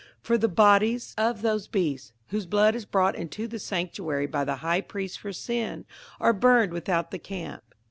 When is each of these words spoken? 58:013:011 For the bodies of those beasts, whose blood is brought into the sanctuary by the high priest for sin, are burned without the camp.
58:013:011 0.21 0.23
For 0.23 0.37
the 0.39 0.47
bodies 0.47 1.13
of 1.15 1.41
those 1.43 1.67
beasts, 1.67 2.13
whose 2.29 2.47
blood 2.47 2.73
is 2.73 2.85
brought 2.85 3.15
into 3.15 3.47
the 3.47 3.59
sanctuary 3.59 4.25
by 4.25 4.43
the 4.43 4.55
high 4.65 4.81
priest 4.81 5.19
for 5.19 5.31
sin, 5.31 5.85
are 6.19 6.33
burned 6.33 6.73
without 6.73 7.11
the 7.11 7.19
camp. 7.19 7.61